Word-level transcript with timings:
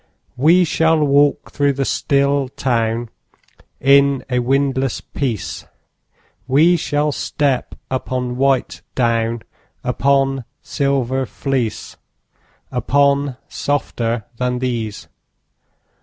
We 0.35 0.63
shall 0.63 0.97
walk 1.05 1.51
through 1.51 1.73
the 1.73 1.85
still 1.85 2.49
town 2.49 3.09
In 3.79 4.25
a 4.31 4.39
windless 4.39 4.99
peace; 4.99 5.67
We 6.47 6.75
shall 6.75 7.11
step 7.11 7.75
upon 7.91 8.35
white 8.37 8.81
down, 8.95 9.43
Upon 9.83 10.45
silver 10.63 11.27
fleece, 11.27 11.97
Upon 12.71 13.37
softer 13.47 14.23
than 14.37 14.57
these. 14.57 15.07